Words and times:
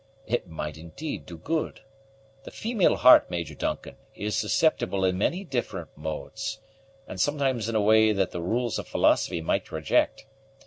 "It 0.25 0.47
might, 0.47 0.79
indeed, 0.79 1.27
do 1.27 1.37
good. 1.37 1.81
The 2.43 2.49
female 2.49 2.95
heart, 2.95 3.29
Major 3.29 3.53
Duncan, 3.53 3.97
is 4.15 4.35
susceptible 4.35 5.05
in 5.05 5.15
many 5.15 5.43
different 5.43 5.95
modes, 5.95 6.59
and 7.07 7.21
sometimes 7.21 7.69
in 7.69 7.75
a 7.75 7.81
way 7.81 8.11
that 8.11 8.31
the 8.31 8.41
rules 8.41 8.79
of 8.79 8.87
philosophy 8.87 9.41
might 9.41 9.71
reject. 9.71 10.25